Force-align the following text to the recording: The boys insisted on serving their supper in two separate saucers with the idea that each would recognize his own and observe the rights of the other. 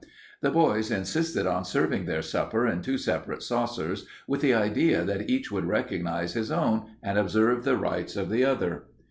The 0.41 0.49
boys 0.49 0.89
insisted 0.89 1.45
on 1.45 1.63
serving 1.63 2.05
their 2.07 2.23
supper 2.23 2.65
in 2.67 2.81
two 2.81 2.97
separate 2.97 3.43
saucers 3.43 4.07
with 4.25 4.41
the 4.41 4.51
idea 4.51 5.05
that 5.05 5.29
each 5.29 5.51
would 5.51 5.65
recognize 5.67 6.33
his 6.33 6.51
own 6.51 6.93
and 7.03 7.19
observe 7.19 7.63
the 7.63 7.77
rights 7.77 8.15
of 8.15 8.31
the 8.31 8.43
other. 8.43 8.85